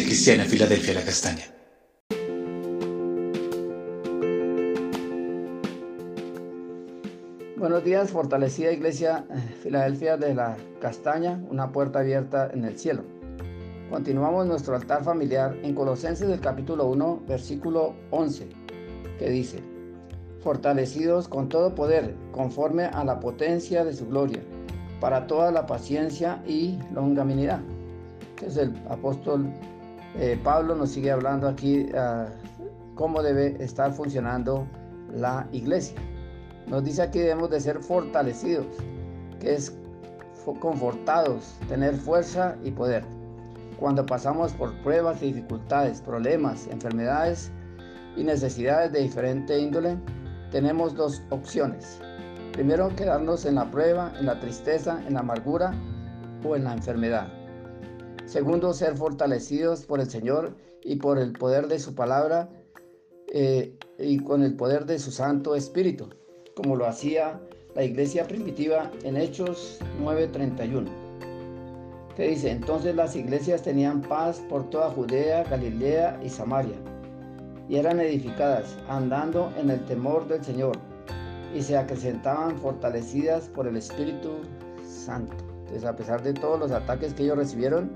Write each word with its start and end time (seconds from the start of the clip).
Cristiana 0.00 0.44
Filadelfia 0.44 0.94
La 0.94 1.02
Castaña. 1.02 1.44
Buenos 7.58 7.84
días, 7.84 8.10
fortalecida 8.10 8.72
Iglesia 8.72 9.26
eh, 9.28 9.54
Filadelfia 9.62 10.16
de 10.16 10.34
la 10.34 10.56
Castaña, 10.80 11.42
una 11.50 11.72
puerta 11.72 11.98
abierta 11.98 12.50
en 12.54 12.64
el 12.64 12.78
cielo. 12.78 13.02
Continuamos 13.90 14.46
nuestro 14.46 14.74
altar 14.74 15.04
familiar 15.04 15.54
en 15.62 15.74
Colosenses 15.74 16.26
del 16.26 16.40
capítulo 16.40 16.86
1, 16.86 17.24
versículo 17.28 17.94
11, 18.12 18.48
que 19.18 19.28
dice, 19.28 19.58
fortalecidos 20.42 21.28
con 21.28 21.50
todo 21.50 21.74
poder, 21.74 22.14
conforme 22.32 22.86
a 22.86 23.04
la 23.04 23.20
potencia 23.20 23.84
de 23.84 23.92
su 23.92 24.08
gloria, 24.08 24.40
para 25.00 25.26
toda 25.26 25.52
la 25.52 25.66
paciencia 25.66 26.42
y 26.46 26.78
longanimidad. 26.94 27.60
Entonces 28.30 28.68
el 28.68 28.74
apóstol 28.88 29.52
eh, 30.18 30.38
Pablo 30.42 30.74
nos 30.74 30.90
sigue 30.90 31.10
hablando 31.10 31.48
aquí 31.48 31.86
uh, 31.94 32.26
cómo 32.94 33.22
debe 33.22 33.62
estar 33.62 33.92
funcionando 33.92 34.66
la 35.14 35.46
iglesia. 35.52 35.96
Nos 36.66 36.84
dice 36.84 37.02
aquí 37.02 37.18
debemos 37.18 37.50
de 37.50 37.60
ser 37.60 37.78
fortalecidos, 37.80 38.66
que 39.40 39.54
es 39.54 39.74
confortados, 40.60 41.56
tener 41.68 41.94
fuerza 41.94 42.56
y 42.62 42.70
poder. 42.70 43.04
Cuando 43.78 44.04
pasamos 44.04 44.52
por 44.52 44.72
pruebas 44.82 45.20
dificultades, 45.20 46.00
problemas, 46.00 46.66
enfermedades 46.68 47.50
y 48.16 48.24
necesidades 48.24 48.92
de 48.92 49.00
diferente 49.00 49.58
índole, 49.58 49.96
tenemos 50.50 50.94
dos 50.94 51.22
opciones. 51.30 52.00
Primero, 52.52 52.94
quedarnos 52.94 53.46
en 53.46 53.54
la 53.54 53.70
prueba, 53.70 54.12
en 54.20 54.26
la 54.26 54.38
tristeza, 54.38 55.02
en 55.06 55.14
la 55.14 55.20
amargura 55.20 55.72
o 56.44 56.54
en 56.54 56.64
la 56.64 56.74
enfermedad. 56.74 57.41
Segundo, 58.32 58.72
ser 58.72 58.96
fortalecidos 58.96 59.84
por 59.84 60.00
el 60.00 60.08
Señor 60.08 60.56
y 60.82 60.96
por 60.96 61.18
el 61.18 61.32
poder 61.32 61.68
de 61.68 61.78
su 61.78 61.94
palabra 61.94 62.48
eh, 63.28 63.76
y 63.98 64.20
con 64.20 64.42
el 64.42 64.56
poder 64.56 64.86
de 64.86 64.98
su 64.98 65.10
Santo 65.10 65.54
Espíritu 65.54 66.08
como 66.54 66.76
lo 66.76 66.86
hacía 66.86 67.38
la 67.74 67.84
iglesia 67.84 68.26
primitiva 68.26 68.90
en 69.02 69.18
Hechos 69.18 69.78
9:31. 70.02 70.88
Que 72.16 72.28
dice, 72.28 72.50
entonces 72.50 72.94
las 72.94 73.16
iglesias 73.16 73.62
tenían 73.62 74.00
paz 74.00 74.40
por 74.48 74.70
toda 74.70 74.88
Judea, 74.90 75.44
Galilea 75.44 76.18
y 76.24 76.30
Samaria, 76.30 76.76
y 77.68 77.76
eran 77.76 78.00
edificadas, 78.00 78.78
andando 78.88 79.52
en 79.58 79.68
el 79.68 79.84
temor 79.84 80.26
del 80.26 80.42
Señor, 80.42 80.78
y 81.54 81.60
se 81.60 81.76
acrecentaban 81.76 82.58
fortalecidas 82.58 83.48
por 83.48 83.66
el 83.66 83.76
Espíritu 83.76 84.30
Santo. 84.86 85.36
Entonces, 85.60 85.84
a 85.84 85.96
pesar 85.96 86.22
de 86.22 86.32
todos 86.32 86.58
los 86.58 86.70
ataques 86.70 87.12
que 87.12 87.24
ellos 87.24 87.36
recibieron, 87.36 87.90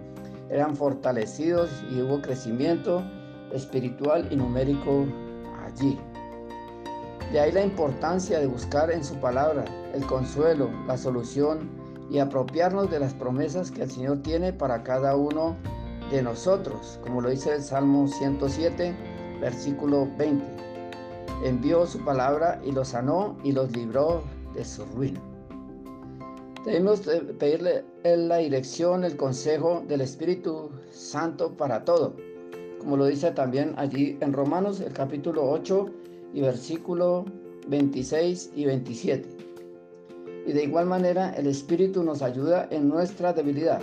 eran 0.50 0.77
fortalecidos 0.77 1.70
y 1.91 2.00
hubo 2.00 2.20
crecimiento 2.20 3.02
espiritual 3.52 4.28
y 4.30 4.36
numérico 4.36 5.06
allí. 5.64 5.98
De 7.33 7.41
ahí 7.41 7.53
la 7.53 7.62
importancia 7.62 8.38
de 8.38 8.47
buscar 8.47 8.91
en 8.91 9.05
su 9.05 9.16
palabra 9.16 9.64
el 9.94 10.06
consuelo, 10.06 10.70
la 10.86 10.97
solución 10.97 11.69
y 12.11 12.19
apropiarnos 12.19 12.91
de 12.91 13.00
las 13.00 13.14
promesas 13.14 13.70
que 13.70 13.83
el 13.83 13.91
Señor 13.91 14.22
tiene 14.22 14.53
para 14.53 14.83
cada 14.84 15.16
uno 15.16 15.56
de 16.11 16.22
nosotros, 16.22 17.00
como 17.03 17.20
lo 17.20 17.31
dice 17.31 17.55
el 17.55 17.62
Salmo 17.62 18.06
107, 18.06 18.94
versículo 19.41 20.08
20. 20.16 20.44
Envió 21.44 21.86
su 21.86 22.05
palabra 22.05 22.60
y 22.64 22.70
los 22.70 22.88
sanó 22.88 23.36
y 23.42 23.53
los 23.53 23.72
libró 23.72 24.22
de 24.54 24.65
su 24.65 24.84
ruina. 24.87 25.21
Debemos 26.66 27.03
pedirle 27.38 27.84
la 28.03 28.38
dirección, 28.38 29.04
el 29.04 29.16
consejo 29.16 29.84
del 29.87 30.00
Espíritu 30.00 30.69
Santo 30.91 31.56
para 31.56 31.84
todo, 31.84 32.16
como 32.81 32.97
lo 32.97 33.06
dice 33.06 33.31
también 33.31 33.72
allí 33.77 34.19
en 34.21 34.32
Romanos 34.32 34.81
el 34.81 34.93
capítulo 34.93 35.49
8 35.49 35.87
y 36.34 36.41
versículo 36.41 37.25
26 37.69 38.50
y 38.56 38.65
27. 38.65 39.28
Y 40.49 40.53
de 40.53 40.65
igual 40.65 40.87
manera 40.87 41.31
el 41.37 41.47
Espíritu 41.47 42.03
nos 42.03 42.21
ayuda 42.21 42.66
en 42.72 42.88
nuestra 42.88 43.33
debilidad, 43.33 43.81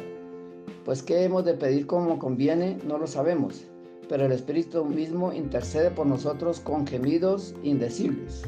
pues 0.83 1.01
qué 1.01 1.23
hemos 1.23 1.45
de 1.45 1.53
pedir 1.53 1.87
como 1.87 2.19
conviene 2.19 2.79
no 2.85 2.97
lo 2.97 3.07
sabemos, 3.07 3.63
pero 4.09 4.25
el 4.25 4.33
Espíritu 4.33 4.83
mismo 4.83 5.31
intercede 5.31 5.89
por 5.89 6.05
nosotros 6.05 6.59
con 6.59 6.85
gemidos 6.85 7.55
indecibles. 7.63 8.43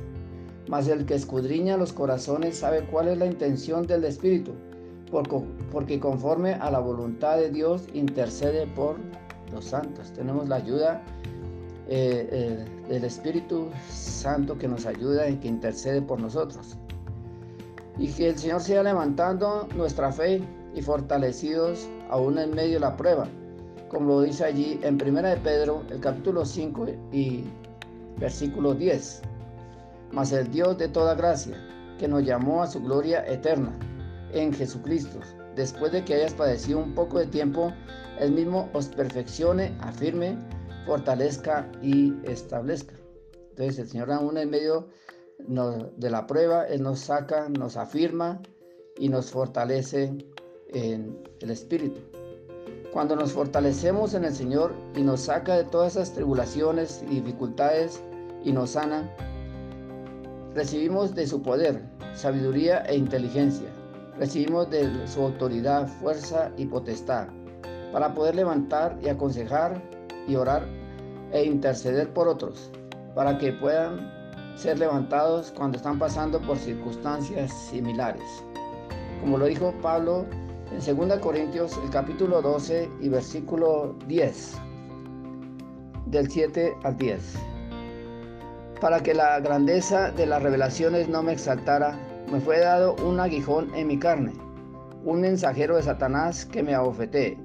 Mas 0.67 0.87
el 0.87 1.05
que 1.05 1.15
escudriña 1.15 1.77
los 1.77 1.93
corazones 1.93 2.57
sabe 2.57 2.85
cuál 2.85 3.07
es 3.07 3.17
la 3.17 3.25
intención 3.25 3.85
del 3.85 4.03
Espíritu, 4.03 4.51
porque 5.71 5.99
conforme 5.99 6.53
a 6.55 6.71
la 6.71 6.79
voluntad 6.79 7.37
de 7.37 7.49
Dios 7.49 7.83
intercede 7.93 8.65
por 8.67 8.97
los 9.51 9.65
santos. 9.65 10.11
Tenemos 10.13 10.47
la 10.47 10.57
ayuda 10.57 11.01
eh, 11.87 12.27
eh, 12.31 12.65
del 12.89 13.03
Espíritu 13.05 13.69
Santo 13.89 14.57
que 14.57 14.67
nos 14.67 14.85
ayuda 14.85 15.29
y 15.29 15.37
que 15.37 15.47
intercede 15.47 16.01
por 16.01 16.19
nosotros. 16.19 16.77
Y 17.97 18.07
que 18.07 18.29
el 18.29 18.37
Señor 18.37 18.61
siga 18.61 18.83
levantando 18.83 19.67
nuestra 19.75 20.11
fe 20.11 20.41
y 20.73 20.81
fortalecidos 20.81 21.87
aún 22.09 22.37
en 22.37 22.53
medio 22.53 22.73
de 22.73 22.79
la 22.81 22.97
prueba, 22.97 23.27
como 23.87 24.07
lo 24.07 24.21
dice 24.21 24.43
allí 24.43 24.79
en 24.83 25.01
1 25.01 25.21
de 25.21 25.37
Pedro, 25.37 25.83
el 25.89 25.99
capítulo 26.01 26.43
5 26.45 26.87
y 27.13 27.45
versículo 28.19 28.73
10. 28.73 29.21
Mas 30.11 30.31
el 30.31 30.51
Dios 30.51 30.77
de 30.77 30.87
toda 30.87 31.15
gracia, 31.15 31.57
que 31.97 32.07
nos 32.07 32.23
llamó 32.23 32.63
a 32.63 32.67
su 32.67 32.81
gloria 32.81 33.25
eterna 33.27 33.77
en 34.31 34.53
Jesucristo, 34.53 35.19
después 35.55 35.91
de 35.91 36.03
que 36.03 36.15
hayas 36.15 36.33
padecido 36.33 36.79
un 36.79 36.93
poco 36.93 37.19
de 37.19 37.27
tiempo, 37.27 37.71
Él 38.19 38.31
mismo 38.31 38.69
os 38.73 38.87
perfeccione, 38.87 39.77
afirme, 39.81 40.37
fortalezca 40.85 41.69
y 41.81 42.13
establezca. 42.23 42.95
Entonces 43.51 43.79
el 43.79 43.87
Señor 43.87 44.11
aún 44.11 44.37
en 44.37 44.49
medio 44.49 44.87
de 45.39 46.09
la 46.09 46.27
prueba, 46.27 46.67
Él 46.67 46.83
nos 46.83 46.99
saca, 46.99 47.49
nos 47.49 47.77
afirma 47.77 48.41
y 48.97 49.09
nos 49.09 49.31
fortalece 49.31 50.13
en 50.69 51.17
el 51.41 51.51
Espíritu. 51.51 52.01
Cuando 52.91 53.15
nos 53.15 53.33
fortalecemos 53.33 54.13
en 54.13 54.23
el 54.23 54.33
Señor 54.33 54.73
y 54.95 55.01
nos 55.01 55.21
saca 55.21 55.55
de 55.57 55.65
todas 55.65 55.97
esas 55.97 56.13
tribulaciones 56.13 57.03
y 57.09 57.19
dificultades 57.19 58.01
y 58.43 58.53
nos 58.53 58.71
sana, 58.71 59.13
recibimos 60.55 61.13
de 61.13 61.27
su 61.27 61.41
poder, 61.41 61.83
sabiduría 62.15 62.79
e 62.87 62.95
inteligencia. 62.95 63.67
Recibimos 64.17 64.69
de 64.69 65.05
su 65.05 65.21
autoridad, 65.21 65.87
fuerza 65.99 66.49
y 66.57 66.65
potestad 66.65 67.27
para 67.91 68.13
poder 68.13 68.35
levantar 68.35 68.97
y 69.03 69.09
aconsejar 69.09 69.81
y 70.27 70.35
orar 70.35 70.65
e 71.31 71.43
interceder 71.43 72.11
por 72.13 72.27
otros, 72.27 72.71
para 73.13 73.37
que 73.37 73.51
puedan 73.53 74.11
ser 74.55 74.79
levantados 74.79 75.51
cuando 75.51 75.77
están 75.77 75.99
pasando 75.99 76.39
por 76.41 76.57
circunstancias 76.57 77.51
similares. 77.69 78.23
Como 79.21 79.37
lo 79.37 79.45
dijo 79.45 79.73
Pablo 79.81 80.25
en 80.71 80.97
2 80.97 81.19
Corintios 81.19 81.77
el 81.83 81.89
capítulo 81.89 82.41
12 82.41 82.89
y 83.01 83.09
versículo 83.09 83.95
10, 84.07 84.55
del 86.07 86.29
7 86.29 86.73
al 86.83 86.97
10. 86.97 87.54
Para 88.81 89.01
que 89.01 89.13
la 89.13 89.39
grandeza 89.39 90.11
de 90.11 90.25
las 90.25 90.43
revelaciones 90.43 91.07
no 91.07 91.23
me 91.23 91.33
exaltara, 91.33 91.97
me 92.31 92.39
fue 92.39 92.59
dado 92.59 92.95
un 93.05 93.19
aguijón 93.19 93.73
en 93.75 93.87
mi 93.87 93.97
carne, 93.97 94.33
un 95.03 95.21
mensajero 95.21 95.75
de 95.75 95.83
Satanás 95.83 96.45
que 96.45 96.63
me 96.63 96.75
abofetee, 96.75 97.37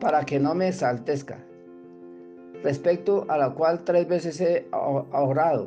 para 0.00 0.24
que 0.24 0.38
no 0.38 0.54
me 0.54 0.68
exaltezca 0.68 1.38
respecto 2.62 3.24
a 3.28 3.38
la 3.38 3.50
cual 3.50 3.84
tres 3.84 4.08
veces 4.08 4.40
he 4.40 4.66
orado 4.72 5.64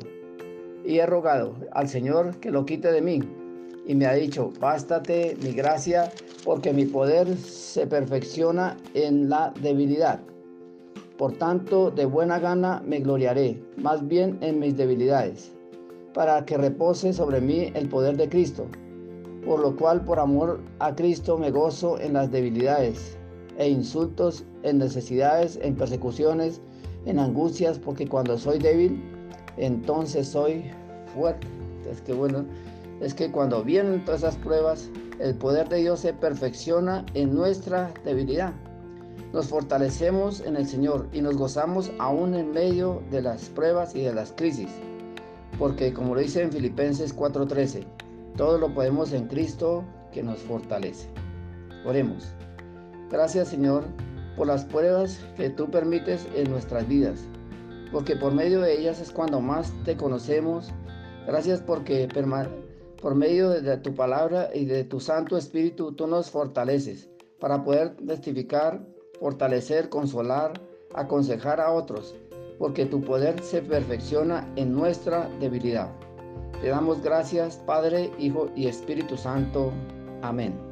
y 0.84 0.98
he 0.98 1.06
rogado 1.06 1.54
al 1.72 1.88
Señor 1.88 2.36
que 2.38 2.50
lo 2.50 2.66
quite 2.66 2.92
de 2.92 3.02
mí. 3.02 3.20
Y 3.86 3.94
me 3.94 4.06
ha 4.06 4.14
dicho, 4.14 4.52
bástate 4.60 5.36
mi 5.42 5.52
gracia, 5.52 6.10
porque 6.44 6.72
mi 6.72 6.84
poder 6.84 7.36
se 7.36 7.86
perfecciona 7.86 8.76
en 8.94 9.28
la 9.28 9.52
debilidad. 9.60 10.20
Por 11.22 11.34
tanto, 11.34 11.92
de 11.92 12.04
buena 12.04 12.40
gana 12.40 12.82
me 12.84 12.98
gloriaré, 12.98 13.62
más 13.76 14.04
bien 14.08 14.38
en 14.40 14.58
mis 14.58 14.76
debilidades, 14.76 15.52
para 16.14 16.44
que 16.44 16.56
repose 16.56 17.12
sobre 17.12 17.40
mí 17.40 17.70
el 17.74 17.88
poder 17.88 18.16
de 18.16 18.28
Cristo. 18.28 18.66
Por 19.46 19.60
lo 19.60 19.76
cual, 19.76 20.04
por 20.04 20.18
amor 20.18 20.58
a 20.80 20.92
Cristo, 20.96 21.38
me 21.38 21.52
gozo 21.52 21.96
en 22.00 22.14
las 22.14 22.32
debilidades, 22.32 23.16
e 23.56 23.68
insultos, 23.68 24.44
en 24.64 24.78
necesidades, 24.78 25.60
en 25.62 25.76
persecuciones, 25.76 26.60
en 27.06 27.20
angustias, 27.20 27.78
porque 27.78 28.08
cuando 28.08 28.36
soy 28.36 28.58
débil, 28.58 29.00
entonces 29.58 30.26
soy 30.26 30.72
fuerte. 31.14 31.46
Es 31.88 32.00
que 32.00 32.14
bueno, 32.14 32.44
es 33.00 33.14
que 33.14 33.30
cuando 33.30 33.62
vienen 33.62 34.04
todas 34.04 34.22
esas 34.22 34.36
pruebas, 34.38 34.90
el 35.20 35.36
poder 35.36 35.68
de 35.68 35.76
Dios 35.76 36.00
se 36.00 36.14
perfecciona 36.14 37.06
en 37.14 37.32
nuestra 37.32 37.94
debilidad. 38.04 38.52
Nos 39.32 39.46
fortalecemos 39.46 40.40
en 40.40 40.56
el 40.56 40.66
Señor 40.66 41.08
y 41.12 41.22
nos 41.22 41.36
gozamos 41.36 41.90
aún 41.98 42.34
en 42.34 42.50
medio 42.50 43.02
de 43.10 43.22
las 43.22 43.48
pruebas 43.48 43.94
y 43.94 44.02
de 44.02 44.14
las 44.14 44.32
crisis. 44.32 44.68
Porque 45.58 45.92
como 45.92 46.14
lo 46.14 46.20
dice 46.20 46.42
en 46.42 46.52
Filipenses 46.52 47.14
4:13, 47.16 47.84
todo 48.36 48.58
lo 48.58 48.72
podemos 48.74 49.12
en 49.12 49.28
Cristo 49.28 49.84
que 50.12 50.22
nos 50.22 50.38
fortalece. 50.40 51.08
Oremos. 51.86 52.34
Gracias 53.10 53.48
Señor 53.48 53.84
por 54.36 54.46
las 54.46 54.64
pruebas 54.64 55.20
que 55.36 55.50
tú 55.50 55.70
permites 55.70 56.26
en 56.34 56.50
nuestras 56.50 56.86
vidas, 56.88 57.20
porque 57.90 58.16
por 58.16 58.32
medio 58.32 58.60
de 58.60 58.78
ellas 58.78 59.00
es 59.00 59.10
cuando 59.10 59.40
más 59.40 59.72
te 59.84 59.96
conocemos. 59.96 60.70
Gracias 61.26 61.60
porque 61.60 62.08
por 63.00 63.14
medio 63.14 63.50
de 63.50 63.76
tu 63.78 63.94
palabra 63.94 64.50
y 64.54 64.64
de 64.64 64.84
tu 64.84 65.00
Santo 65.00 65.36
Espíritu 65.36 65.92
tú 65.92 66.06
nos 66.06 66.30
fortaleces 66.30 67.08
para 67.38 67.64
poder 67.64 67.96
testificar, 67.96 68.86
fortalecer, 69.22 69.88
consolar, 69.88 70.52
aconsejar 70.94 71.60
a 71.60 71.70
otros, 71.70 72.16
porque 72.58 72.86
tu 72.86 73.00
poder 73.00 73.40
se 73.40 73.62
perfecciona 73.62 74.52
en 74.56 74.72
nuestra 74.72 75.28
debilidad. 75.38 75.92
Te 76.60 76.68
damos 76.68 77.00
gracias, 77.02 77.56
Padre, 77.64 78.10
Hijo 78.18 78.50
y 78.56 78.66
Espíritu 78.66 79.16
Santo. 79.16 79.72
Amén. 80.22 80.71